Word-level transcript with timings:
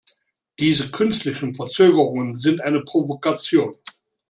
Diese 0.57 0.89
künstlichen 0.89 1.53
Verzögerungen 1.53 2.39
sind 2.39 2.59
eine 2.61 2.81
Provokation. 2.81 3.69